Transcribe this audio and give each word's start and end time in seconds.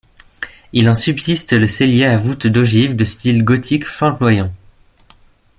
Il 0.73 0.89
en 0.89 0.95
subsiste 0.95 1.53
le 1.53 1.67
cellier 1.67 2.05
à 2.05 2.17
voûte 2.17 2.47
d'ogive 2.47 2.95
de 2.95 3.05
style 3.05 3.43
gothique 3.43 3.85
flamboyant. 3.85 4.51